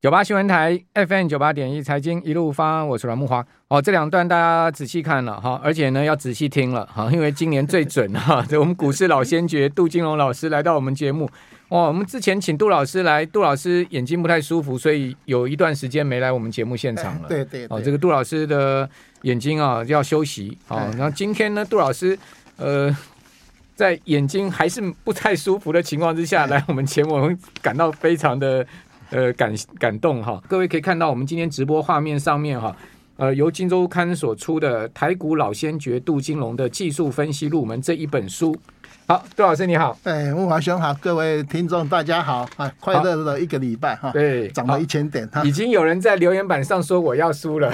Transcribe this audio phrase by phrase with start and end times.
[0.00, 3.44] 九八新闻台 FM 九八点一财经一路发，我是阮木华。
[3.66, 11.28] 哦，这两段大家仔细看了哈，而且呢要仔细听了哈，因为今年最准哈， 我们股市老先觉杜金龙老师来到我们节目。
[11.70, 17.28] 哇，我们之前请杜老师来，杜老师眼睛不太舒服，所以有一段时间没来我们节目现场了。
[17.28, 17.76] 对对，对。
[17.76, 18.88] 哦，这个杜老师的
[19.22, 20.56] 眼睛啊要休息。
[20.68, 22.16] 好，然后今天呢，杜老师
[22.56, 22.96] 呃，
[23.74, 28.64] 在眼睛还是不太舒服的情况之下来我们节目，我们感到非常的。
[29.10, 32.76] 呃，感感动哈，各位可以看到我们今天直播画面上面哈，
[33.16, 38.54] 呃，由金周刊所出的《台股老先觉杜金龙的技术分析入门》这一本书。
[39.06, 47.72] 好，杜老师你好，哎，慕驊兄好，各位听众大家好啊，快乐的一个礼拜哈，对，涨了一千点，已经有人在留言板上说我要输了，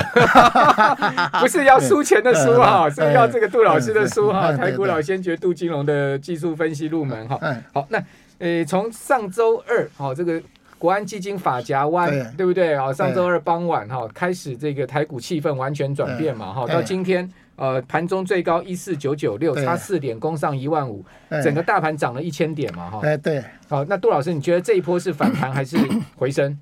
[1.41, 7.41] 不是要输钱的输哈，是要这个杜老师的书哈，《台股老先觉杜金龙的技术分析入门》哈，
[7.73, 8.01] 好，那
[8.39, 10.41] 呃，从上周二好这个。
[10.85, 12.93] 国安基金法夹弯，对，对不对啊？
[12.93, 17.27] 上周二傍晚哈，开始这个台股气氛完全转变嘛哈，到今天
[17.57, 21.03] 呃盘中最高一四九九六，差四点攻上一万五，
[21.43, 23.01] 整个大盘涨了一千点嘛哈。
[23.03, 25.79] 哎对，好，那杜老师，你觉得这一波是反弹还是
[26.19, 26.61] 回升？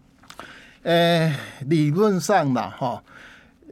[0.84, 1.34] 呃，
[1.66, 3.02] 理论上呢哈，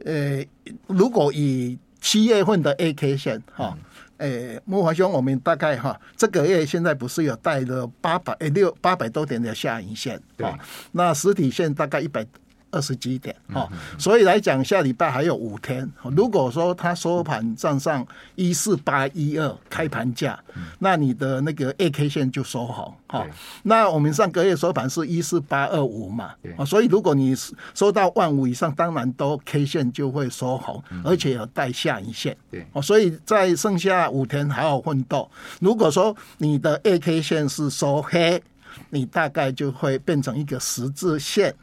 [0.03, 0.43] 呃，
[0.87, 3.77] 如果以七月份的 A K 线哈。
[4.21, 10.47] 诶，木华兄，我们大概哈，这个月现在不是有带了八百诶六八百多点的下影线，对，
[10.91, 12.25] 那实体线大概一百。
[12.71, 15.89] 二十几点哈，所以来讲下礼拜还有五天。
[16.15, 18.05] 如果说它收盘站上
[18.35, 20.39] 一四八一二开盘价，
[20.79, 23.27] 那你的那个 A K 线就收红哈。
[23.63, 26.31] 那我们上个月收盘是一四八二五嘛，
[26.65, 27.35] 所以如果你
[27.73, 32.35] 收到万五以上，当然都 K 线就会收红，而且有带下影线。
[32.49, 35.29] 对，所以在剩下五天还好奋斗。
[35.59, 38.41] 如果说你的 A K 线是收黑。
[38.89, 41.53] 你大概就会变成一个十字线，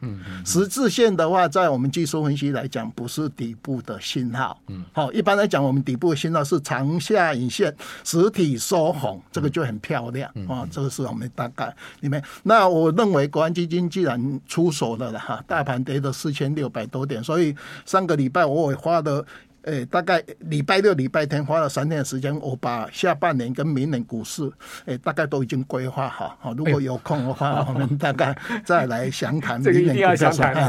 [0.45, 4.59] 十字线的话，在我们技术分析来讲，不是底部的信号。
[4.67, 10.67] 嗯好，一般来讲，我们底部的信号是长下影线，实体收红，这个就很漂亮啊。
[10.71, 12.23] 这个是我们大概里面。
[12.43, 17.55] 那我认为，国安基金既然出手了了哈，大盘跌了四千六百多点，所以
[17.85, 19.25] 上个礼拜我也花了。
[19.63, 24.49] 诶，大概礼拜六、礼拜天花了三天的时间，我把下半年跟明年股市，
[24.85, 26.37] 诶，大概都已经规划好。
[26.39, 30.25] 好，如果有空的话，我们大概 再来详谈明年股市。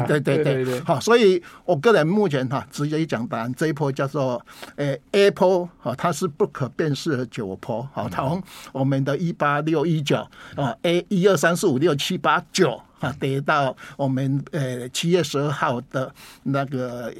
[0.07, 4.45] 对对对，好，所以我个人目前哈，直接讲答案，这一波叫做
[4.77, 8.43] 诶 A 波，哈，它是不可辨识的九波，好，从
[8.73, 10.17] 我们的一八六一九
[10.57, 16.13] 啊，A 一二三四五六七八九啊，跌到我们呃七月十二号的
[16.43, 17.13] 那个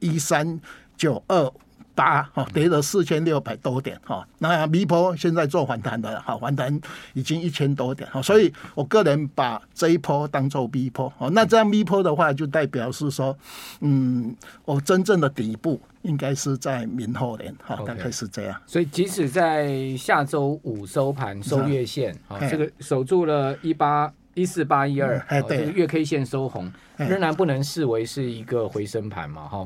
[0.00, 0.60] 一三。
[0.96, 1.52] 九二
[1.94, 4.26] 八哈，跌了四千六百多点哈。
[4.38, 6.80] 那 V 波现在做反弹的哈，反弹
[7.12, 8.20] 已经一千多点哈。
[8.20, 11.30] 所以我个人把这一波当做 V 波哦。
[11.30, 13.36] 那这样 V 波的话，就代表是说，
[13.80, 14.34] 嗯，
[14.64, 18.60] 我真正的底部应该是在明后年哈，大概是这样。
[18.66, 24.12] 所以即使在下周五收盘收月线啊，这个守住了一八。
[24.34, 29.64] 一四八一二，这个月 K 线收红，仍然不能视为是一个回升盘嘛，哈，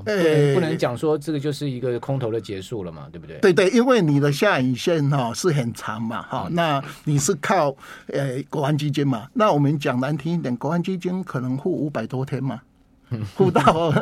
[0.54, 3.38] 不能讲说这个就是一个空头的结束了嘛，对不对？
[3.40, 7.74] 对对，因为你的下影线哈是很长嘛，哈，那你是靠
[8.08, 12.60] 呃国安基金嘛，那我们讲难听一点，国安基金可能护五百多天嘛。
[13.34, 13.92] 护到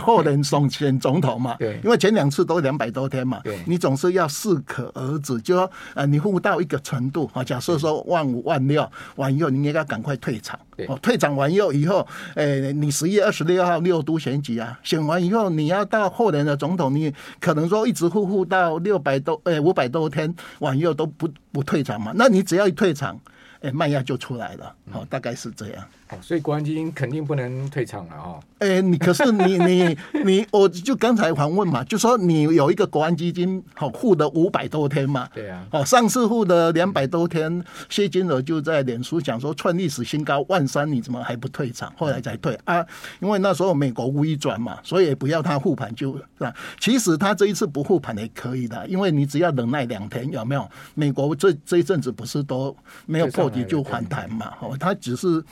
[0.00, 10.58] 后人送选总统嘛，对，因为前两次都两百多天嘛，对，你总是要适可而止，就说呃，你护到一个程度啊，假设说万五万六完以后，你应该赶快退场，
[10.88, 23.18] 哦，退场完以后以后，诶，你十一月二十六号六都选举啊，选完以后你要到后年的总统，你可能说一直护护到六百多诶五百多天完以后都不不退场嘛，那你只要一退场，
[23.60, 25.84] 诶，卖压就出来了，好，大概是这样。
[26.20, 28.40] 所以国安基金肯定不能退场了哦。
[28.58, 35.28] 哎，你可是你你 你，我就刚才访问嘛，就说你有一个国安基金好护的五百多天嘛。
[35.32, 35.64] 对啊。
[35.70, 41.92] 哦，上次护的两百多天，谢金娥就在脸书讲说创历史新高万三，你怎么还不退场？
[41.96, 42.84] 后来才退啊，
[43.20, 46.52] 因为那时候美国微转嘛，所以也不要他护盘就是吧？
[46.80, 50.68] 其实他这一次不护盘也可以的，因为你只要忍耐两天，有没有？
[50.94, 54.52] 美国这这一阵子不是都没有破底就反弹嘛？
[54.60, 55.44] 哦，他只是。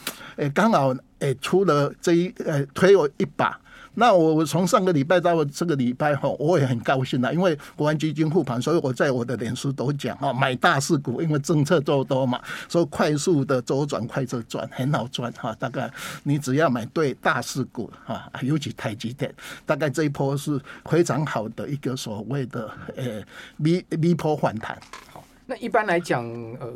[0.50, 3.58] 刚好诶，出了这一呃推我一把，
[3.94, 12.38] 那我我从上个礼拜到这个礼拜哈，我也很高兴的，因为国安基金护盘，所以我在我的脸书都讲哈，买大市股，因为政策做多嘛，
[12.69, 15.56] 所以快速的周转，快速赚，很好赚哈。
[15.58, 15.90] 大概
[16.25, 19.34] 你只要买对大市股哈，尤其台积电，
[19.64, 23.22] 大概这一波是非常好的一个所谓的呃
[23.58, 24.78] V V 波反弹。
[25.10, 26.22] 好，那一般来讲
[26.60, 26.70] 呃。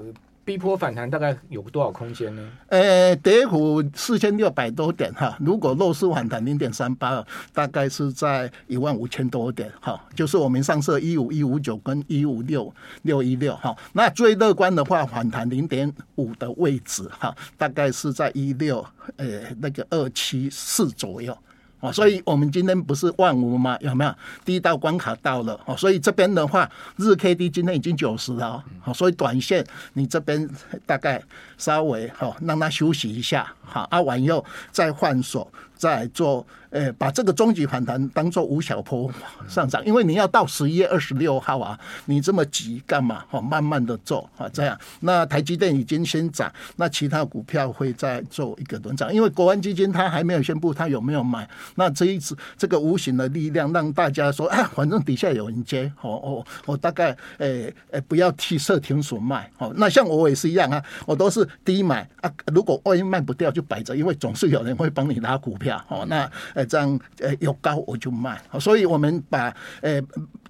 [0.50, 2.50] B 波反弹大概有多少空间呢？
[2.66, 18.84] 呃，跌幅四千六百多点哈，如果弱势反弹零点三八，大概是在一万五千多点哈，就是我们上次一五一五九跟一五六六一六哈，那最乐观的话反弹零点五的位置哈，大概是在一六
[19.18, 19.26] 呃
[19.60, 21.38] 那个二七四左右。
[21.80, 23.76] 哦，所以我们今天不是万五吗？
[23.80, 25.58] 有没有第一道关卡到了？
[25.64, 28.62] 哦，所以这边的话，日 K D 今天已经九十了。
[28.84, 30.48] 哦，所以短线你这边
[30.86, 31.22] 大概
[31.56, 35.50] 稍微好让它休息一下，好，啊完以后再换手。
[35.80, 39.10] 在做，呃，把这个终极反弹当做无小坡
[39.48, 43.24] 上涨，因为你要到十一月二十六号啊，你这么急干嘛？
[43.30, 44.78] 哦，慢慢的做啊，这样。
[45.00, 51.48] 那台积电已经先涨，那其他股票会再做一个轮涨，因为国安基金它还没有宣布它有没有买。
[51.76, 59.50] 那这一次这个无形的力量让大家说，啊，反正底下有人接，哦哦，我大概，呃呃，不要替设停损卖。
[59.56, 65.69] 哦，那像我也是一样啊，我都是低买啊，如果万一卖不掉就摆着，因为总是有人会帮你拉股票。
[65.78, 70.00] 好，那呃这样呃有高我就卖，所以我们把呃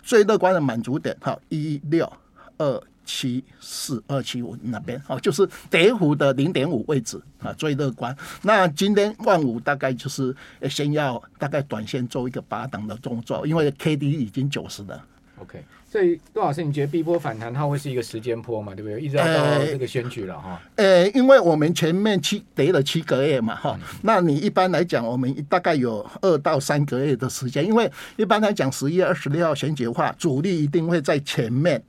[0.02, 2.10] 最乐观的满足点哈一六
[2.58, 8.16] 二七四二七五那边哦，就是跌幅的零点五位置啊最乐观。
[8.42, 10.34] 那今天万五大概就是
[10.68, 15.04] 先要大概短线做一个八档的动作，因为 K D 已经九十了。
[15.38, 15.64] OK。
[15.90, 18.76] 所以杜老师，你觉得 B 波反弹它会是一个时间波嘛？
[18.76, 19.00] 对不对？
[19.00, 20.62] 一直要到这个选举了哈。
[20.76, 31.82] 呃、因为我们前面七跌了七个月嘛哈，嗯、那你一般来讲，我们大概有二到三个月的时间，因为一般来讲，十一月二十六号选举的话，主力一定会在前面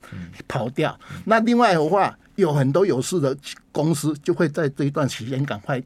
[0.48, 0.98] 跑掉。
[1.12, 3.36] 嗯、那另外的话，有很多有势的
[3.70, 5.80] 公司就会在这一段时间赶快。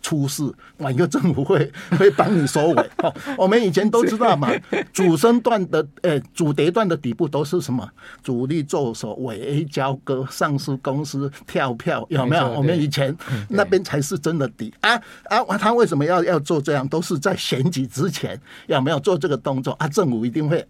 [0.00, 2.90] 出事，哪一个政府会 会帮你收尾。
[3.02, 4.50] 哦，我们以前都知道嘛，
[4.92, 7.88] 主升段的呃主跌段的底部都是什么？
[8.22, 12.48] 主力做手尾 A 交割，上市公司跳票，有没有？
[12.50, 13.14] 我们以前
[13.48, 15.42] 那边才是真的底啊啊！
[15.58, 16.86] 他为什么要要做这样？
[16.88, 19.88] 都是在选举之前有没有做这个动作啊？
[19.88, 20.64] 政府一定会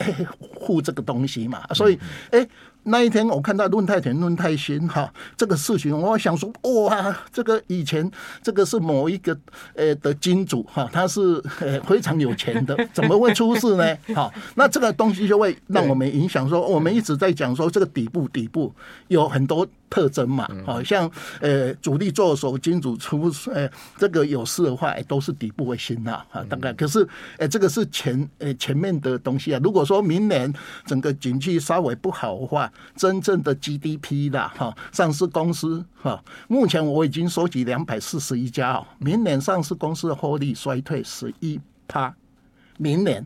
[0.55, 1.99] 护这个东西嘛，所以
[2.31, 2.47] 哎。
[2.89, 6.53] 那一天我看到论泰田、论泰新哈这个事情，我想说
[6.87, 8.11] 哇，这个以前
[8.43, 9.37] 这个是某一个
[9.75, 11.21] 呃的金主哈，他是
[11.61, 13.97] 呃非常有钱的， 怎么会出事呢？
[14.15, 18.73] 好，那这个东西就会让我们影响说，我们一直在讲说这个底部底部
[19.09, 19.67] 有很多。
[19.91, 26.73] 特征嘛，好像呃主力做手金主出呃这个有事的话，都是底部会先啊，大概。
[26.73, 27.07] 可是
[27.39, 29.61] 呃这个是前呃前面的东西啊。
[29.63, 30.53] 如果说明年
[30.87, 42.15] 整个景气稍微不好的话，真正的 GDP 啦哈，上市公司哈，目前我已经收集两百四十一家哦，明年上市公司的获利衰退十一趴，
[42.79, 43.25] 明年。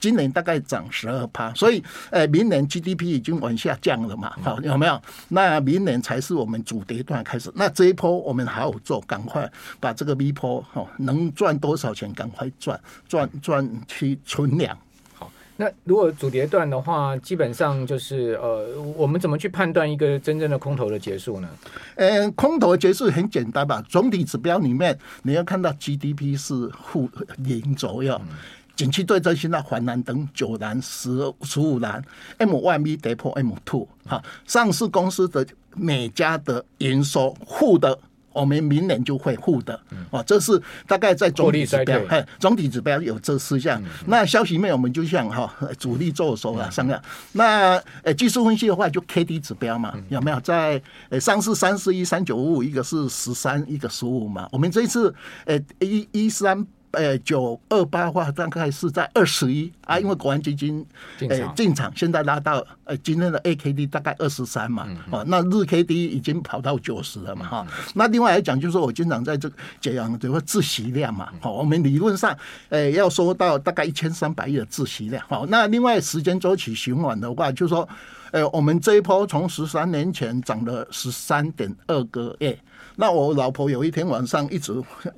[0.00, 4.34] 今年大概涨十二趴，所以，呃，明年 GDP 已经往下降了嘛？
[4.42, 5.00] 好，有没有？
[5.28, 7.50] 那明年才是我们主跌段开始。
[7.54, 12.78] 那这一波我们好好做，赶快把这个 V 波哈，能赚多少钱赶快赚，
[13.08, 14.76] 赚赚去存粮。
[15.14, 21.48] 好，那如果主跌段的话，基本上就是呃，我们怎么去判断一个真正的空头的结束呢？
[21.94, 23.82] 呃，空头的结束很简单吧？
[23.88, 27.08] 总体指标里面你要看到 GDP 是负
[27.38, 28.20] 零左右。
[28.28, 28.36] 嗯
[28.76, 32.02] 景气对称现在环蓝灯九蓝十十五蓝
[32.38, 37.96] ，M one B 跌破 M two，哈，上市公司的每家的营收负的，
[38.32, 39.80] 我们明年就会负的，
[40.10, 43.80] 哦，这是大概在总体指标，嘿，总体指标有这四项。
[44.06, 47.00] 那消息面我们就像哈，主力做手啊，商量，
[47.30, 50.40] 那呃技术分析的话就 K D 指标嘛，有没有？
[50.40, 55.14] 在呃上市三四一三九五五，一个是十三，一个十五嘛，我们这一次
[55.44, 56.66] 呃一一三。
[56.94, 60.84] 呃，九二八的话大概是在二十一啊，因为国安基金
[61.28, 72.36] 呃进场，现在拉到呃今天的 A K D 大概二十三嘛，哦，那日 K D 已经跑到九十了嘛，哈，那另外来讲就是说我经常在这讲这个自习量嘛，好，我们理论上
[72.68, 77.88] 呃要说到大概一千三百亿的自习量，好，那另外时间周期循环的话，就是说
[78.30, 82.58] 呃我们这一波从十三年前涨了十三点二个月。
[82.96, 84.72] 那我老婆有一天晚上一直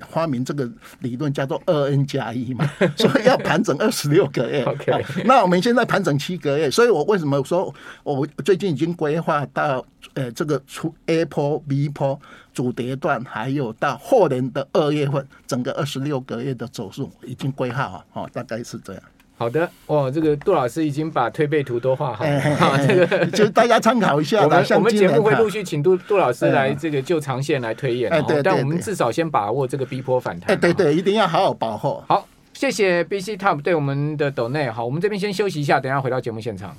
[0.09, 0.69] 发明这个
[0.99, 4.63] 理论，叫做二 N 加一嘛， 所以要盘整二十六个月。
[4.67, 12.19] OK，那我们现在盘整七个月，所以我为什么说我最近已经规划到呃这个出 A 波、B 波
[12.53, 19.03] 主跌段，还有到后年的二月份，整个二十六个月的走势已经规划好，哦，大概是这样。
[19.37, 24.41] 好的，哦，这个杜老师已经把推背图都画好了， 好，这个 就大家参考一下。
[24.43, 28.11] 我们我们节目会陆续请杜杜老师来这个就长线来推演，
[28.43, 30.51] 但我们至少先把握这个逼迫反弹。
[30.51, 32.03] 哎，对对，一定要好好把握。
[32.07, 34.69] 好，谢谢 BC Top 对我们的抖内。
[34.71, 36.75] 好，我们这边先休息一下，等下回到节目现场。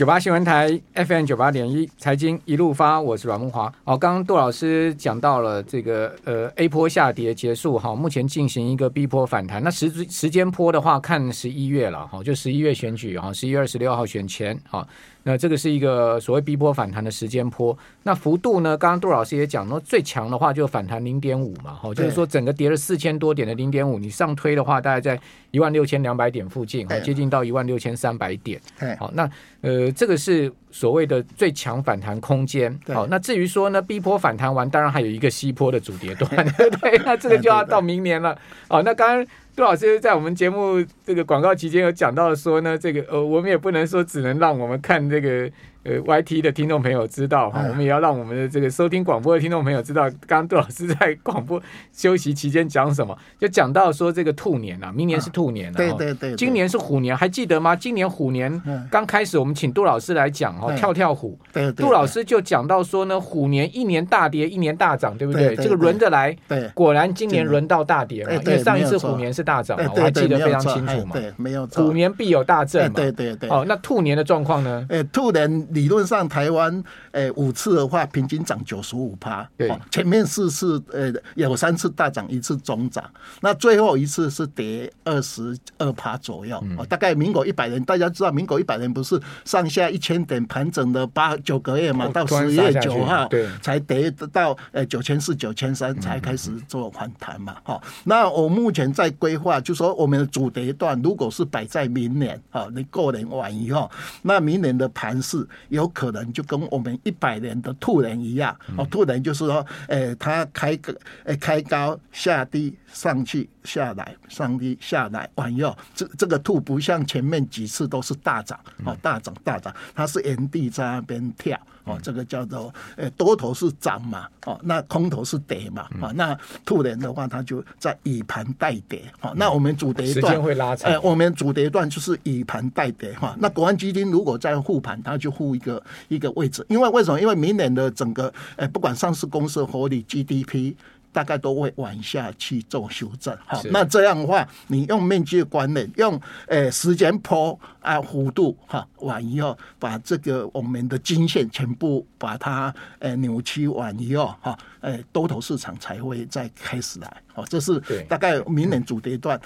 [0.00, 3.70] 九八新闻台 FM 九八点一财经一路发，我是阮慕驊。
[3.84, 9.62] 好，刚刚杜老师讲到了这个呃 A 波下跌结束，好，目前进行一个 B 波反弹。
[9.62, 14.88] 那时时间波的话，看十一月了，好，就十一月选举哈，十一月二十六号选前，好。
[15.22, 18.74] 那这个是一个所谓 B 波反弹的时间波，那幅度呢？
[18.74, 28.58] 刚刚杜老师也讲到，最强的话就反弹零点五嘛，哈，就是说整个跌了四千多点的零点五，你上推的话，大概在一万六千两百点附近，接近到一万六千三百点。
[28.98, 29.28] 好，那
[29.60, 32.78] 呃，这个是所谓的最强反弹空间。
[32.88, 36.98] 好，那至于说呢，B 波反弹完，当然还有一个 C 波的主跌段，对 不对？
[37.04, 38.38] 那这个就要到明年了。
[38.68, 39.26] 哦，那刚刚。
[39.56, 45.50] 杜老师在我们节目这个广告期间有讲到说呢，这个呃，我们也不能说只能让我们看这个。
[45.82, 51.60] 呃，YT 的听众朋友知道哈，我们也要让我们的这个收听广播的听众朋友知道，刚刚杜老师在广播
[51.90, 57.74] 休息期间讲什么，就讲到说这个兔年啊，明年是兔年，对对对，今年是虎年，还记得吗？
[57.74, 61.38] 今年虎年刚开始，我们请杜老师来讲哈，跳跳虎，
[61.74, 65.56] 杜老师就讲到说呢，虎年一年大跌，一年大涨，对不对？
[65.56, 74.86] 这个轮着来，对，果然今年轮到大跌嘛，因为上一次虎年是大涨嘛，我还记得非常清楚嘛，对，没有错，虎年必有大震嘛，对对对，哦，那兔年的状况呢？
[74.90, 75.69] 哎，兔年。
[75.72, 76.72] 理论上，台湾
[77.12, 79.48] 诶、欸、五次的话，平均涨九十五趴。
[79.56, 83.04] 对，前面四次呃有三次大涨，一次中涨，
[83.40, 86.62] 那最后一次是跌二十二趴左右。
[86.76, 92.08] 哦，大概民国一百年，大家知道民国一百年不是上下一千点盘整了八九个月嘛？
[92.08, 93.28] 到十月九号
[93.62, 97.56] 才跌到呃九千四、九千三才开始做反弹嘛。
[97.62, 103.90] 好，那我目前在规划，就说我们的主跌段如果是摆在明年啊，你过年完以后，
[104.22, 105.46] 那明年的盘势。
[105.68, 135.50] 有可能就跟我们一百年的兔人一样，哦，兔人就是说，诶，它开个，诶，开高下低上去下来，上低下来，往右，这这个兔不像前面几次都是大涨，哦，大涨大涨，它是原地在那边跳，哦，这个叫做，呃，多头是涨嘛，哦，那空头是跌嘛，啊，那兔年的话，它就在以盘带跌，哦，那我们主跌段，时间会拉长，诶，我们主跌段就是以盘带跌，哈，那国安基金如果在护盘，它就护。
[135.50, 137.20] 一个一个位置，因为为什么？
[137.20, 140.74] 因为明年的整个，诶，不管上市公司合理 GDP，
[141.12, 143.36] 大概都会往下去做修正。
[143.46, 157.22] 好，那这样的话，你用面积的观念，用诶时间坡啊弧度哈，往以后，把这个我们的均线全部把它诶扭曲完以后，哈，诶多头市场才会再开始来。
[157.32, 159.40] 好，这是大概明年主跌段。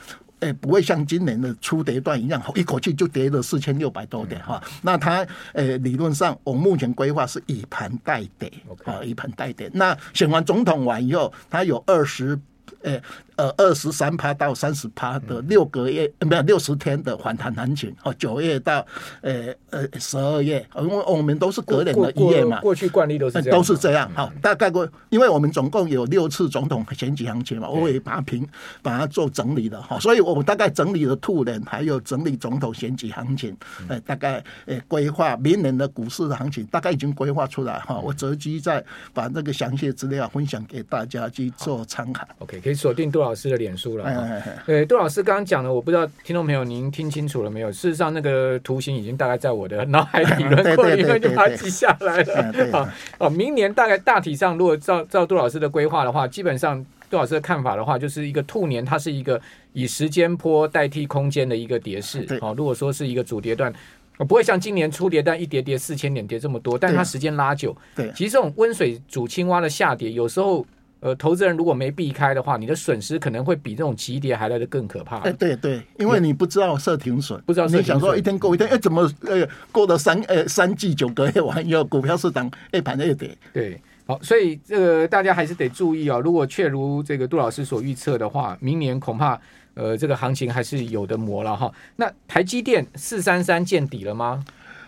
[0.44, 4.62] 哎，不会像今年的初跌段一样，一口气就跌了四千六百多点哈。
[4.82, 8.52] 那它呃，理论上我目前规划是以盘代跌，
[8.84, 9.70] 啊，以盘代跌。
[9.72, 12.38] 那选完总统完以后，它有二十。
[12.82, 13.00] 诶，
[13.36, 18.86] 呃，二十三趴到三十趴的六个月，没有六十天的反弹行情哦，九月到
[19.22, 24.08] 呃呃十二月，因为我们都是隔年的一月嘛，过去惯例都是都是这样。
[24.14, 28.46] 好，大概过，因为我们总共有六次总统选举行情嘛，我也把它平
[28.82, 33.56] 把它做整理的哈，所以我们大概整理了兔年，还有整理总统选举行情，
[33.88, 37.98] 呃，大概呃规划明年的股市的行情，大概已经规划出来哈。
[37.98, 42.24] 我择机再把那个详细资料分享给大家去做参考。
[42.38, 42.74] OK，可以。
[42.74, 44.42] 锁定杜老师的脸书了。
[44.66, 47.72] 对，杜老师刚刚讲的，我不知道听众朋友您听清楚了没有？
[47.72, 52.70] 事实上，那个图形已经大概在我的脑海里轮 廓里面就把它记下来了。
[52.70, 52.88] 好，
[53.18, 59.40] 哦，明年大概大体上，如果照照杜老师的规划的话，基本上杜老师的看法的话，就是一个兔年，它是一个
[59.72, 62.26] 以时间波代替空间的一个跌势。
[62.40, 63.72] 好，如果说是一个主跌段，
[64.18, 67.76] 不会像今年初跌段一跌跌四千点跌这么多，但它时间拉久。
[67.96, 70.64] 对，其实这种温水煮青蛙的下跌，有时候。
[71.04, 75.18] 呃，投资人如果没避开的话，你的损失可能会比这种急跌还来得更可怕。
[75.18, 83.36] 哎，对对，因为你不知道设停损，不知道你想说一天过一天，哎，怎么呃过了三呃三季九个月完以后，股票市场一盘就跌。
[83.52, 86.20] 对，好，所以这个大家还是得注意啊、哦。
[86.22, 89.38] 如果确如这个杜老师所预测的话，明年恐怕
[89.74, 91.70] 呃这个行情还是有的磨了哈。
[91.96, 94.42] 那台积电四三三见底了吗？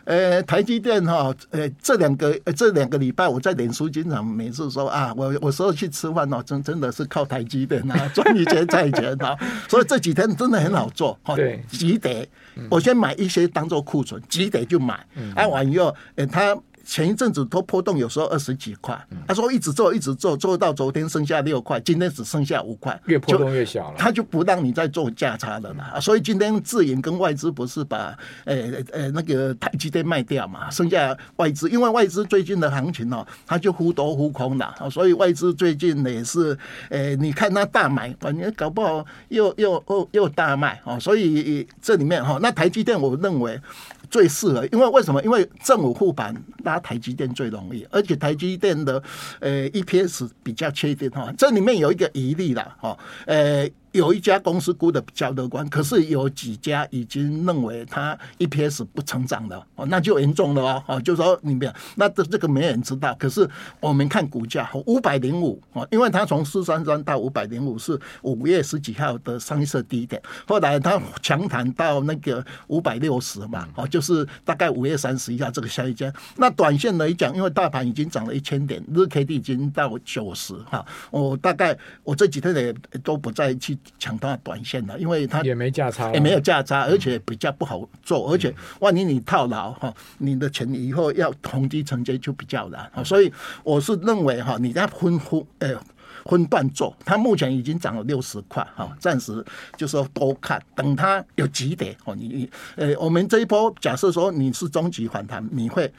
[0.06, 9.36] 呃，台积电哈，呃，这两个呃这两个礼拜，我在脸书经常每次说啊，我我说去吃饭哦，真真的是靠台积电啊， 赚一钱赚一钱啊，
[9.68, 11.34] 所以这几天真的很好做，哈，
[11.68, 12.28] 急跌，
[12.70, 16.56] 我先买一些当做库存，急跌就买，按完以后，呃，他。
[16.86, 18.96] 前一阵子都波动，有时候二十几块。
[19.26, 22.98] 他说一直做，一直做，做到昨天剩下六块，今天只剩下五块。
[23.06, 23.96] 越波动越小了。
[23.98, 25.98] 他就不让你再做价差了啦。
[26.00, 28.56] 所以今天自营跟外资不是把呃
[28.92, 36.56] 呃那个台积电卖掉嘛，剩下外资，因为外资最近的行情哦，他就忽多忽空的，所以外资最近也是，
[36.88, 40.98] 呃，你看他大买，反正搞不好又又又又大卖哦。
[41.00, 43.60] 所以这里面哈，那台积电我认为
[44.10, 45.22] 最适合，因为为什么？
[45.22, 46.34] 因为正午护盘
[46.64, 49.02] 拉台积电最容易，而且台积电的
[49.40, 52.96] 呃 EPS 比较确定哈，这里面有一个疑虑啦哈，
[53.26, 53.68] 呃。
[53.92, 63.16] 有一家公司估的比较乐观，可是有几家已经认为它 EPS 不成长了，哦，那就严重了哦，哦就是说你没有，那这这个没人知道。
[63.18, 63.48] 可是
[63.80, 76.12] 我们看股价，五百零五哦，因为它从四三三到五百零五是五月十几号的上一次低点，后来它强弹到那个五百六十嘛，哦，就是大概五月三十一号这个下一间。
[76.36, 81.74] 那短线来讲，因为大盘已经涨了一千点，日 K D 已经到九十哈，我大概
[82.04, 83.78] 我这几天也都不再去。
[83.98, 93.32] 抢到短线了，因为它也没价差，也没有价差，而且比较不好做，而且万一你套牢哈，你的钱以后要逢低承接就比较难，所以
[93.64, 95.80] 我是认为哈，你在分分呃
[96.24, 99.44] 分段做，它目前已经涨了六十块哈，暂时
[99.76, 105.92] 就说多看，等它有急跌哦，你呃我们这一波假设说你是中级反弹，你会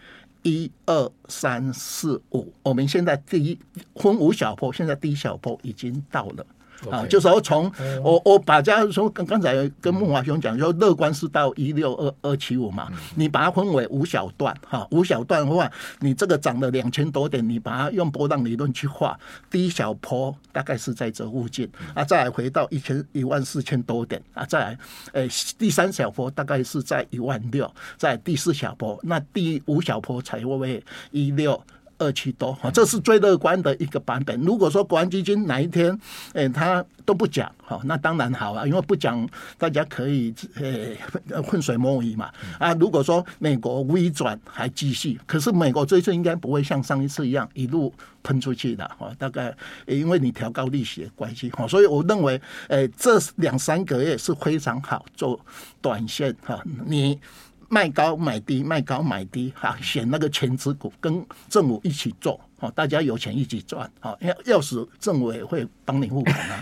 [0.43, 3.57] 一二三四五，我们现在第一
[3.95, 6.45] 分五小波，现在第一小波已经到了。
[6.91, 7.71] 啊，就是说从
[8.03, 15.69] 我我把假如说刚刚才跟孟华兄讲，说乐观是到一六二二七五嘛，你把它分为五小段哈，五小段的话，
[15.99, 19.19] 你这个涨了两千多点，你把它用波浪理论去画，
[19.49, 24.77] 第一小波大概是在这附近啊，再来回到一千一万四千多点啊，再来
[25.13, 31.59] 诶第三小波大概是在一万六，在第四小波，那第五小波才会为一六。
[31.97, 34.39] 二七多，哈，这是最乐观的一个版本。
[34.41, 35.97] 如果说国安基金哪一天，
[36.33, 39.27] 诶，他都不讲，哈，那当然好了，因为不讲，
[39.57, 40.97] 大家可以诶
[41.43, 42.31] 浑水摸鱼嘛。
[42.59, 55.39] 啊，如果说美国微转还继续，可是美国这次应该不会像上一次一样一路喷出去的，哈，大概因为你调高利息的关系，哈，所以我认为，诶，这两三个月是非常好做
[55.81, 57.19] 短线，哈，你。
[57.69, 66.61] 卖高买低，卖高买低，哈，选那个全值股跟政府一起做，哦，大家有钱一起赚，好，要要是政委会帮你护盘啊。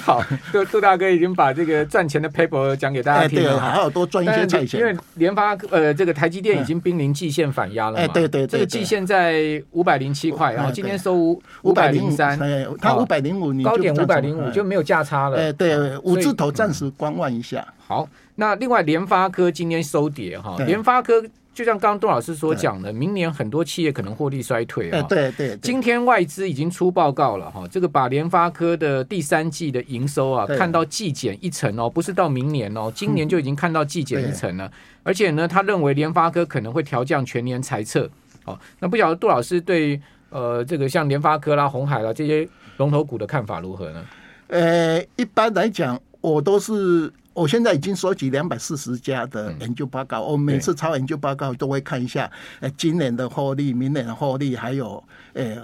[0.00, 4.80] 好，杜杜大哥已经把这个赚钱的 paper 讲给大家听了，好好多赚一些钱。
[4.80, 11.14] 因为联发呃，这个台积电已经濒临季线反压了嘛，对对，这个季线在五百零七块，然后今天收
[11.62, 12.38] 五百零三，
[12.80, 15.36] 它五百零五，高点五百零五就没有价差了。
[15.36, 17.66] 哎，对，五字头暂时观望一下。
[17.88, 18.08] 好。
[18.40, 21.22] 那另外，联发科今天收跌哈，联发科
[21.52, 25.02] 就像刚刚杜老师所讲的，明年很多企业可能获利衰退啊。
[25.02, 25.54] 对对。
[25.58, 34.72] 今天外资已经出报告了哈，这个把联发科的第三季的营收啊看到季减一成哦，不是到明年哦，今年就已经看到季减一成了。
[35.02, 38.08] 而且呢，他认为联发科可能会调降全年财测。
[38.46, 40.00] 哦，那不晓得杜老师对
[40.30, 42.48] 呃这个像联发科啦、红海啦这些
[42.78, 44.02] 龙头股的看法如何呢？
[44.46, 47.12] 呃，一般来讲，我都是。
[47.32, 55.58] 我现在已经收集两百四十家的研究报告，我每次抄研究报告都会看一下，呃，今年的获利、明年的获利，还有呃，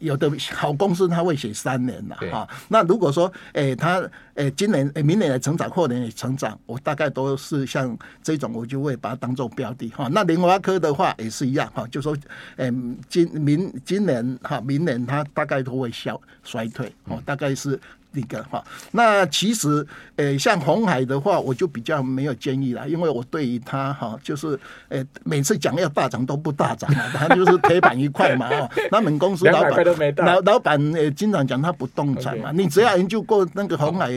[0.00, 2.48] 有的好公司他会写三年的哈。
[2.68, 4.02] 那如果说，诶，他
[4.34, 10.08] 诶，今年、明年的成长，后年也成长，我大概都是像这种，我就会把它当做标的哈。
[10.10, 12.16] 那联华科的话也是一样哈，就说，
[12.56, 12.72] 诶，
[13.08, 17.78] 今明今年哈，明年它大概都会消衰退，哦，大概是。
[18.14, 24.48] 那个哈，那其实，呃，像红海的话，我就比较没有建议了，因为我对于它哈，就是，
[24.90, 34.10] 呃，每次讲要大涨都不大涨，它就是铁板一块嘛， 哦，他们公司老板老老板呃经常讲他不动产嘛，你只要研究过那个红海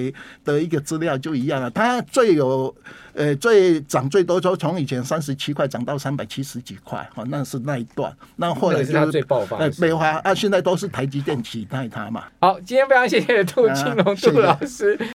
[0.44, 2.76] 的一个资料就一样了，他最有。
[3.18, 8.14] 呃，最涨最多就从以前三十七块涨到三百七十几块，哈，那是那一段。
[8.36, 12.26] 那后来就是最爆发，呃，没有啊，现在都是台积电取代它嘛。
[12.42, 15.00] 好，今天非常谢谢杜金龙杜老师。